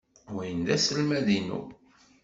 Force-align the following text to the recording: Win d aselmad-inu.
Win 0.33 0.59
d 0.67 0.69
aselmad-inu. 0.75 1.61